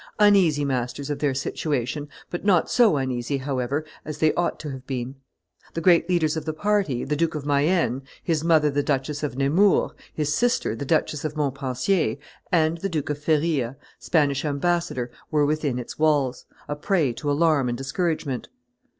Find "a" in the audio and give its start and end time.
16.67-16.75